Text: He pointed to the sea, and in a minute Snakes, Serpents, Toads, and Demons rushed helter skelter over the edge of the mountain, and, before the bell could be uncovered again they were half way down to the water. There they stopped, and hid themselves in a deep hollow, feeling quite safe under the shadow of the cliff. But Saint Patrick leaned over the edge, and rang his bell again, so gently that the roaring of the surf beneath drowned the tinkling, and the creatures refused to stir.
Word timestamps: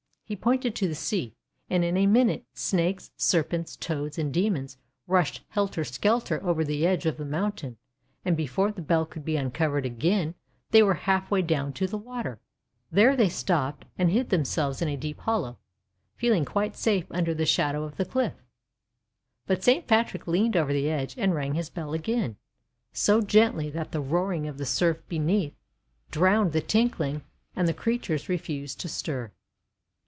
He 0.23 0.37
pointed 0.37 0.75
to 0.75 0.87
the 0.87 0.95
sea, 0.95 1.35
and 1.69 1.83
in 1.83 1.97
a 1.97 2.05
minute 2.07 2.45
Snakes, 2.53 3.11
Serpents, 3.17 3.75
Toads, 3.75 4.17
and 4.17 4.33
Demons 4.33 4.77
rushed 5.05 5.43
helter 5.49 5.83
skelter 5.83 6.41
over 6.41 6.63
the 6.63 6.87
edge 6.87 7.05
of 7.05 7.17
the 7.17 7.25
mountain, 7.25 7.75
and, 8.23 8.37
before 8.37 8.71
the 8.71 8.81
bell 8.81 9.05
could 9.05 9.25
be 9.25 9.35
uncovered 9.35 9.85
again 9.85 10.35
they 10.69 10.81
were 10.81 10.93
half 10.93 11.29
way 11.29 11.41
down 11.41 11.73
to 11.73 11.85
the 11.85 11.97
water. 11.97 12.39
There 12.89 13.17
they 13.17 13.27
stopped, 13.27 13.83
and 13.97 14.09
hid 14.09 14.29
themselves 14.29 14.81
in 14.81 14.87
a 14.87 14.95
deep 14.95 15.19
hollow, 15.19 15.57
feeling 16.15 16.45
quite 16.45 16.77
safe 16.77 17.07
under 17.11 17.33
the 17.33 17.45
shadow 17.45 17.83
of 17.83 17.97
the 17.97 18.05
cliff. 18.05 18.35
But 19.47 19.65
Saint 19.65 19.85
Patrick 19.85 20.27
leaned 20.27 20.55
over 20.55 20.71
the 20.71 20.89
edge, 20.89 21.13
and 21.17 21.35
rang 21.35 21.55
his 21.55 21.69
bell 21.69 21.91
again, 21.93 22.37
so 22.93 23.19
gently 23.19 23.69
that 23.71 23.91
the 23.91 23.99
roaring 23.99 24.47
of 24.47 24.57
the 24.57 24.65
surf 24.65 25.03
beneath 25.09 25.57
drowned 26.09 26.53
the 26.53 26.61
tinkling, 26.61 27.21
and 27.53 27.67
the 27.67 27.73
creatures 27.73 28.29
refused 28.29 28.79
to 28.79 28.87
stir. 28.87 29.29